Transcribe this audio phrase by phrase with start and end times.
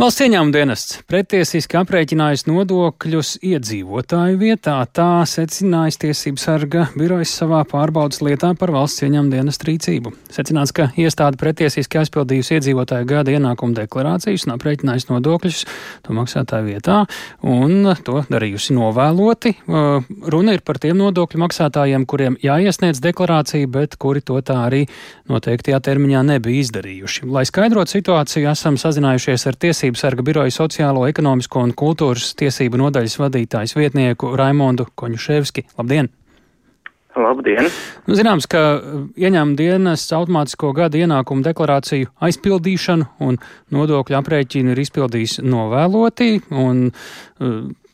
[0.00, 4.78] Valsts ieņēmuma dienests pretiesiski aprēķinājis nodokļus iedzīvotāju vietā.
[4.88, 10.14] Tā secinājis tiesību sarga birojas savā pārbaudas lietā par valsts ieņēmuma dienestu rīcību.
[10.32, 15.60] Secināts, ka iestāde pretiesiski aizpildījusi iedzīvotāju gada ienākumu deklarācijas un aprēķinājusi nodokļus
[16.08, 17.02] to maksātāju vietā
[17.44, 19.54] un to darījusi novēloti.
[19.68, 24.86] Runa ir par tiem nodokļu maksātājiem, kuriem jāiesniedz deklarācija, bet kuri to tā arī
[25.28, 27.28] noteiktajā termiņā nebija izdarījuši.
[27.28, 32.78] Lai skaidrotu situāciju, esam sazinājušies ar tiesību Tiesību sarga biroja sociālo, ekonomisko un kultūras tiesību
[32.78, 35.64] nodaļas vadītājs vietnieku Raimondu Koņuševski.
[35.74, 36.06] Labdien!
[37.18, 37.66] Labdien!
[38.06, 38.60] Nu, zināms, ka
[39.18, 43.40] ieņēmuma dienas automātisko gada ienākumu deklarāciju aizpildīšanu un
[43.74, 46.86] nodokļu aprēķinu ir izpildījis novēloti, un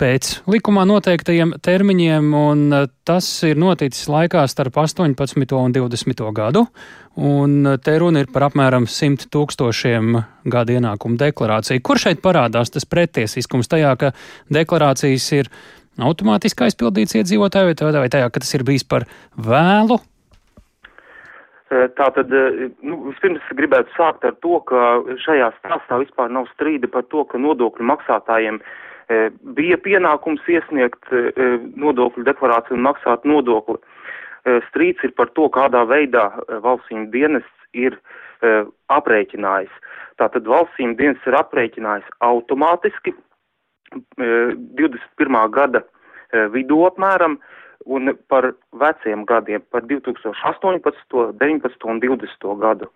[0.00, 5.56] pēc likumā noteiktajiem termiņiem, un eh, tas ir noticis laikā starp 18.
[5.58, 6.22] un 20.
[6.36, 6.64] gadu.
[7.20, 10.20] Un eh, te runa ir par apmēram 100 tūkstošiem
[10.52, 11.84] gada ienākumu deklarāciju.
[11.84, 14.12] Kur šeit parādās tas pretiesiskums tajā, ka
[14.52, 15.50] deklarācijas ir
[16.00, 19.04] automātiski aizpildīts iedzīvotāju vai tajā, ka tas ir bijis par
[19.36, 20.00] vēlu?
[21.70, 22.32] Eh, tātad,
[22.80, 27.42] nu, vispirms gribētu sākt ar to, ka šajā stāstā vispār nav strīda par to, ka
[27.42, 28.88] nodokļu maksātājiem E,
[29.56, 31.22] bija pienākums iesniegt e,
[31.80, 33.78] nodokļu deklarāciju un maksāt nodokli.
[33.80, 36.30] E, strīds ir par to, kādā veidā
[36.64, 37.98] valstsīm dienests ir
[38.88, 39.72] aprēķinājis.
[40.16, 43.12] Tātad valstsīm dienests ir aprēķinājis automātiski
[44.16, 45.36] 21.
[45.52, 45.82] gada
[46.54, 47.36] vidū apmēram
[47.84, 52.88] un par veciem gadiem, par 2018, 19 un 20 gadu.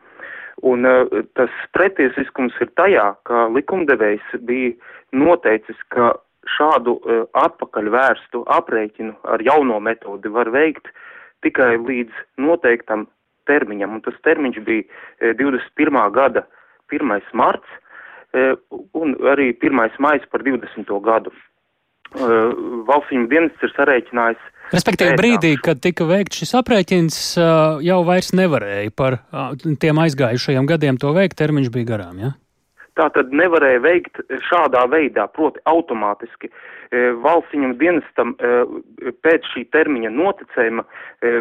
[0.62, 4.72] Un uh, tas pretiesiskums ir tajā, ka likumdevējs bija
[5.12, 6.14] noteicis, ka
[6.56, 10.92] šādu uh, atpakaļ vērstu aprēķinu ar jauno metodi var veikt
[11.44, 13.08] tikai līdz noteiktam
[13.50, 16.00] termiņam, un tas termiņš bija uh, 21.
[16.14, 16.47] gada
[16.92, 17.19] 1.
[17.33, 17.81] marts
[18.98, 19.78] un arī 1.
[20.03, 20.88] maijs par 20.
[21.06, 21.31] gadu.
[22.88, 24.42] Valstsīm dienests ir sarēķinājis.
[24.73, 30.71] Respektīvi, brīdī, kad tika veikts šis aprēķins, uh, jau vairs nevarēja par uh, tiem aizgājušajiem
[30.71, 32.33] gadiem to veikt, termiņš bija garām, ja?
[32.94, 36.50] Tā tad nevarēja veikt šādā veidā, proti automātiski.
[37.25, 38.37] Valstsiņam dienestam
[39.27, 40.84] pēc šī termiņa noticējuma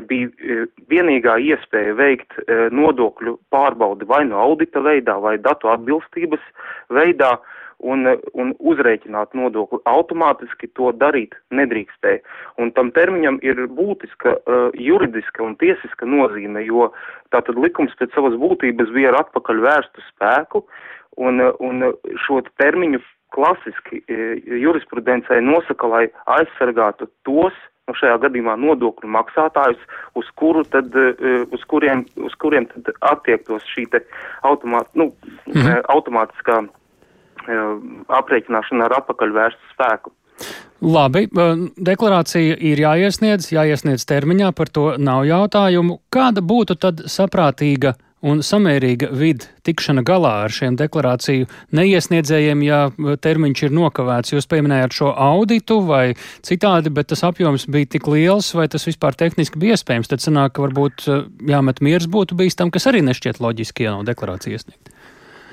[0.10, 2.40] bija vienīgā iespēja veikt
[2.74, 6.42] nodokļu pārbaudi vai no audita veidā vai datu atbilstības
[6.90, 7.36] veidā
[7.84, 9.82] un, un uzrēķināt nodokli.
[9.90, 12.24] Automātiski to darīt nedrīkstēja.
[12.62, 16.92] Un tam termiņam ir būtiska uh, juridiska un tiesiska nozīme, jo
[17.36, 20.64] tātad likums pēc savas būtības bija ar atpakaļ vērstu spēku,
[21.22, 21.92] un, un
[22.26, 23.04] šo termiņu
[23.36, 24.34] klasiski uh,
[24.64, 26.08] jurisprudencē nosaka, lai
[26.40, 29.82] aizsargātu tos, nu šajā gadījumā nodokļu maksātājus,
[30.20, 34.06] uz, kuru tad, uh, uz kuriem, uz kuriem tad attiektos šī te
[34.48, 35.12] automāt, nu,
[35.50, 35.84] mm -hmm.
[35.92, 36.64] automātiskā
[38.22, 40.14] aprēķināšana ar apakaļvērstu spēku.
[40.84, 41.28] Labi,
[41.80, 46.02] deklarācija ir jāiesniedz, jāiesniedz termiņā, par to nav jautājumu.
[46.12, 47.94] Kāda būtu tad saprātīga
[48.24, 52.80] un samērīga vidi tikšana galā ar šiem deklarāciju neiesniedzējiem, ja
[53.24, 54.34] termiņš ir nokavēts?
[54.36, 56.16] Jūs pieminējāt šo auditu vai
[56.46, 60.12] citādi, bet tas apjoms bija tik liels, vai tas vispār tehniski bija iespējams?
[60.12, 61.08] Tad sanāk, ka varbūt
[61.48, 64.93] jāmet miers būtu bijis tam, kas arī nešķiet loģiski, ja nav deklarācija iesniegta.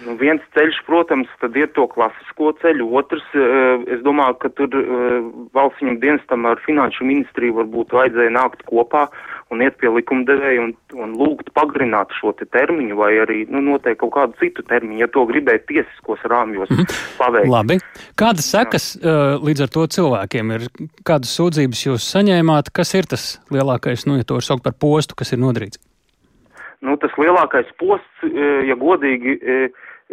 [0.00, 4.72] Nu, viens ceļš, protams, tad ir to klasisko ceļu, otrs, uh, es domāju, ka tur
[4.78, 9.08] uh, valsts dienestam ar finanšu ministriju varbūt vajadzēja nākt kopā
[9.50, 14.00] un iet pie likumdevēja un, un lūgt pagarināt šo te termiņu vai arī, nu, noteikt
[14.00, 17.02] kaut kādu citu termiņu, ja to gribēja tiesiskos rāmjos mm -hmm.
[17.18, 17.50] paveikt.
[17.50, 17.78] Labi.
[18.16, 20.66] Kādas sekas uh, līdz ar to cilvēkiem ir?
[21.04, 22.72] Kādas sūdzības jūs saņēmāt?
[22.72, 25.82] Kas ir tas lielākais, nu, ja to var saukt par postu, kas ir nodarīts?
[26.80, 28.24] Nu, tas lielākais posts,
[28.64, 29.34] ja godīgi,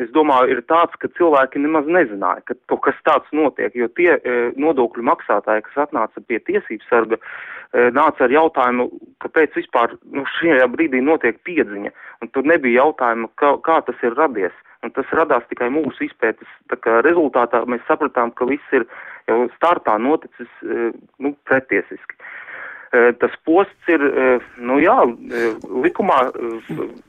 [0.01, 4.13] es domāju, ir tāds, ka cilvēki nemaz nezināja, ka kaut kas tāds notiek, jo tie
[4.17, 8.87] e, nodokļu maksātāji, kas atnāca pie tiesības sarga, e, nāca ar jautājumu,
[9.25, 14.17] kāpēc vispār nu, šajā brīdī notiek piedziņa, un tur nebija jautājuma, kā, kā tas ir
[14.19, 14.63] radies.
[14.85, 16.49] Un tas radās tikai mūsu izpētes
[17.01, 17.63] rezultātā.
[17.65, 18.85] Mēs sapratām, ka viss ir
[19.25, 22.19] jau startā noticis e, nu, pretiesiski.
[22.91, 24.03] Tas posts ir,
[24.63, 24.95] nu jā,
[25.83, 26.19] likumā,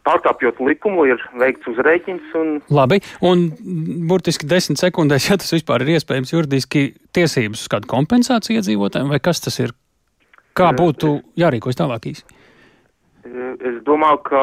[0.09, 2.25] pārkāpjot likumu, ir veikts uzreikins.
[2.39, 2.57] Un...
[2.75, 3.45] Labi, un
[4.11, 9.23] burtiski desmit sekundēs, ja tas vispār ir iespējams juridiski tiesības uz kādu kompensāciju iedzīvotājiem, vai
[9.23, 9.77] kas tas ir?
[10.59, 12.27] Kā būtu jārīkojas tālāk īsi?
[13.29, 14.43] Es domāju, ka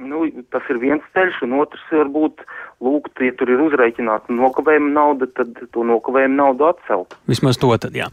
[0.00, 0.22] nu,
[0.54, 2.44] tas ir viens ceļš, un otrs varbūt
[2.80, 7.16] lūgt, ja tur ir uzreikināta nokavējuma nauda, tad to nokavējuma naudu atcelt.
[7.28, 8.08] Vismaz to tad, jā.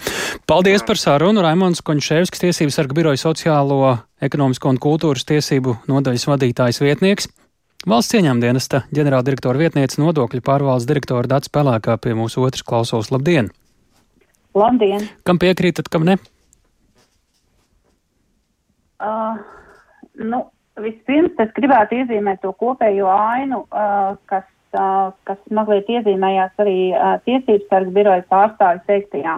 [0.50, 0.88] Paldies jā.
[0.90, 1.44] par sarunu.
[1.46, 7.30] Raimons Koņšēvskis, Tiesības sarga biroja sociālo, ekonomisko un kultūras tiesību nodaļas vadītājs vietnieks.
[7.88, 13.14] Valsts ieņēmuma dienesta ģenerāldirektora vietniece nodokļu pārvaldes direktora Dats Pelēkā pie mūsu otras klausos.
[13.14, 13.52] Labdien!
[14.58, 15.06] Labdien!
[15.24, 16.18] Kam piekrītat, kam ne?
[18.98, 19.38] Uh,
[20.18, 20.42] nu,
[20.81, 26.80] vispirms es gribētu iezīmēt to kopējo ainu, uh, kas, kas mazliet iezīmējās arī
[27.25, 29.38] tiesības sargu biroja pārstāvis teiktajā.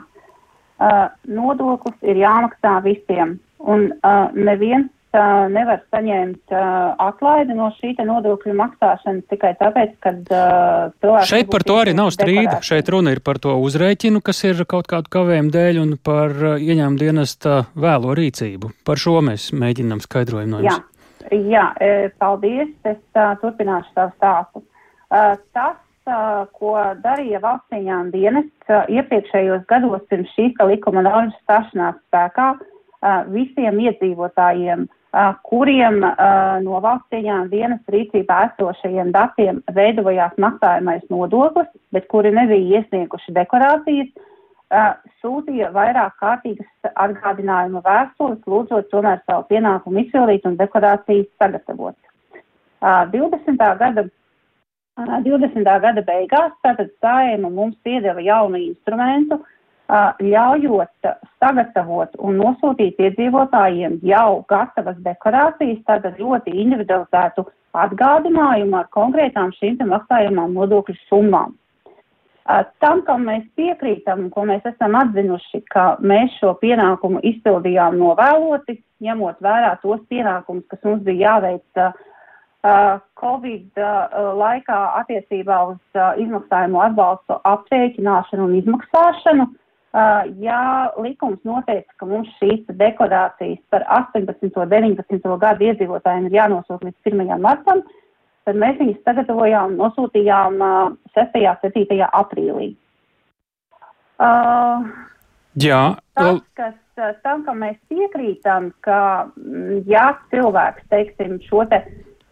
[1.28, 3.90] Nodoklis ir jāmaksā visiem, un
[4.38, 4.90] neviens
[5.50, 11.32] nevar saņemt atlaidi no šī nodokļu maksāšanas tikai tāpēc, ka cilvēks.
[11.32, 12.60] Šeit par to arī nav strīda.
[12.62, 17.02] Šeit runa ir par to uzrēķinu, kas ir kaut kādu kavējumu dēļ, un par ieņēmuma
[17.02, 18.72] dienesta vēlo rīcību.
[18.86, 20.86] Par šo mēs mēģinām skaidrojumu no jums.
[21.34, 22.70] Jā, jā paldies.
[22.86, 24.64] Es uh, turpināšu savu stāstu.
[25.10, 31.38] Uh, tas, uh, ko darīja valsts ieņēmuma dienests uh, iepriekšējos gados pirms šīs likuma normas
[31.42, 32.52] stāšanās spēkā,
[33.32, 34.82] visiem iedzīvotājiem
[35.48, 36.02] kuriem
[36.66, 44.12] no valsts ieņēmuma dienas rīcībā esošajiem datiem veidojās maksājamais nodoklis, bet kuri nebija iesnieguši deklarācijas,
[45.24, 51.96] sūtīja vairāk kārtīgas atgādinājuma vēstules, lūdzot tomēr savu pienākumu izpildīt un deklarācijas sagatavot.
[52.84, 53.64] 20.
[53.80, 54.10] gada
[55.08, 55.64] 20.
[55.64, 59.40] gada beigās tātad sājuma mums piedeva jaunu instrumentu,
[59.90, 61.08] ļaujot
[61.42, 70.54] sagatavot un nosūtīt iedzīvotājiem jau gatavas deklarācijas, tātad ļoti individualizētu atgādinājumu ar konkrētām šīm maksājumām
[70.54, 71.56] nodokļu summām.
[72.82, 79.42] Tam, kam mēs piekrītam, ko mēs esam atzinuši, ka mēs šo pienākumu izpildījām novēloti, ņemot
[79.46, 81.84] vērā tos pienākumus, kas mums bija jāveic
[83.20, 89.48] Covid uh, laikā attiecībā uz uh, izmaksājumu atbalstu aprēķināšanu un izmaksāšanu,
[89.90, 94.52] Uh, ja likums noteica, ka mums šīs deklarācijas par 18.
[94.54, 95.32] un 19.
[95.42, 97.32] gadu iedzīvotājiem ir jānosūta līdz 1.
[97.42, 97.82] martam,
[98.46, 101.42] tad mēs viņus sagatavojām un nosūtījām uh, 6.
[101.42, 102.06] un 7.
[102.22, 102.68] aprīlī.
[104.22, 104.86] Uh,
[105.58, 105.82] Jā.
[106.14, 109.00] Tas, kas uh, tam, kam mēs piekrītam, ka,
[109.42, 111.82] mm, ja cilvēks, teiksim, šo te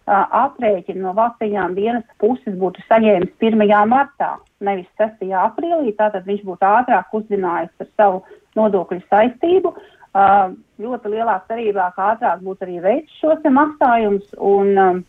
[0.07, 3.63] aprēķinu no valstīņām dienas puses būtu saņēmis 1.
[3.89, 5.27] martā, nevis 6.
[5.36, 8.24] aprīlī, tātad viņš būtu ātrāk uzzinājis par savu
[8.56, 9.74] nodokļu saistību.
[10.81, 15.04] Ļoti lielā cerībā, ka ātrāk būtu arī veids šos maksājumus, un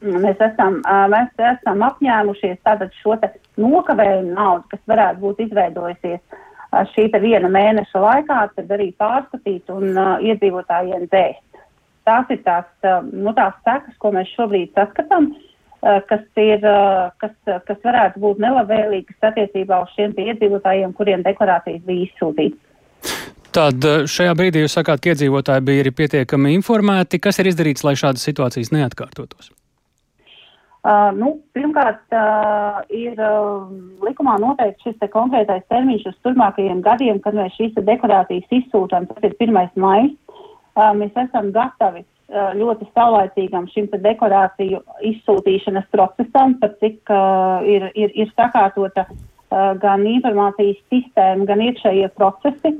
[0.00, 0.80] mēs, esam,
[1.12, 3.18] mēs esam apņēmušies tātad šo
[3.60, 6.40] nokavējumu naudu, kas varētu būt izveidojusies
[6.90, 11.53] šī viena mēneša laikā, tad arī pārskatīt un uh, iedzīvotājiem dzēst
[12.08, 12.68] tās ir tās,
[13.12, 15.32] nu, tās sekas, ko mēs šobrīd saskatām,
[16.08, 16.62] kas, ir,
[17.20, 17.34] kas,
[17.68, 22.62] kas varētu būt nelabvēlīgas attiecībā uz šiem iedzīvotājiem, kuriem deklarācijas bija izsūtītas.
[23.54, 27.20] Tad šajā brīdī jūs sakāt, ka iedzīvotāji bija pietiekami informēti.
[27.22, 29.52] Kas ir izdarīts, lai šādas situācijas neatkārtotos?
[30.84, 33.62] Uh, nu, pirmkārt, uh, ir uh,
[34.04, 39.06] likumā noteikts šis te konkrētais termiņš uz turpmākajiem gadiem, kad mēs šīs deklarācijas izsūtām.
[39.08, 39.78] Tas ir 1.
[39.80, 40.12] maijs
[40.74, 42.04] mēs esam gatavi
[42.34, 44.80] ļoti saulaicīgam šim deklarāciju
[45.10, 47.12] izsūtīšanas procesam, par cik
[47.68, 49.04] ir, ir, ir sakārtota
[49.80, 52.74] gan informācijas sistēma, gan iekšējie procesi.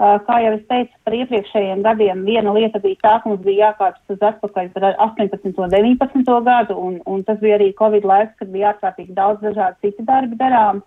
[0.00, 4.14] Kā jau es teicu, par iepriekšējiem gadiem viena lieta bija tā, ka mums bija jākāpjas
[4.14, 5.50] uz atpakaļ par 18.
[5.60, 6.30] un 19.
[6.46, 10.38] gadu, un, un tas bija arī Covid laiks, kad bija ārkārtīgi daudz dažādu citu darbi
[10.40, 10.80] darām.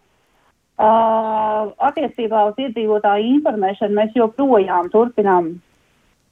[0.73, 5.51] Uh, attiecībā uz iedzīvotāju informēšanu mēs joprojām turpinām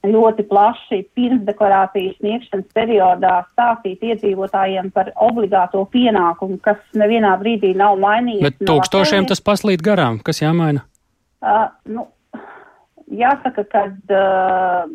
[0.06, 8.42] ļoti plaši pirmsdeklarācijas sniegšanas periodā stāstīt iedzīvotājiem par obligāto pienākumu, kas nevienā brīdī nav mainījies.
[8.48, 10.82] Bet tūkstošiem tas paslīd garām, kas jāmaina?
[11.42, 12.06] Uh, nu,
[13.14, 14.90] jāsaka, ka uh,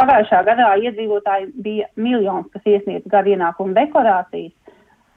[0.00, 4.52] pagājušā gadā iedzīvotāji bija miljons, kas iesniedz gadu ienākumu deklarācijas.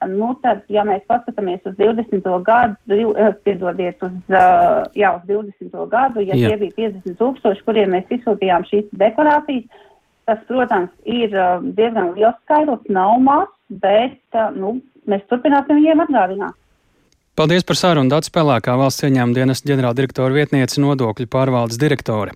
[0.08, 2.24] Nu, tad, ja mēs paskatāmies uz 20.
[2.46, 5.84] gadu, eh, piedodiet, uz, uh, jā, uz 20.
[5.92, 6.52] gadu, ja jā.
[6.52, 9.84] tie bija 50 tūkstoši, kuriem mēs izsūtījām šīs deklarācijas,
[10.30, 14.18] tas, protams, ir uh, diezgan liels skaidrs, nav maz, bet,
[14.56, 14.78] nu,
[15.10, 16.56] mēs turpināsim viņiem atgādināt.
[17.36, 22.34] Paldies par sarunu Dats Pelēkā valsts ieņēmuma dienas ģenerāldirektora vietniece nodokļu pārvaldes direktore.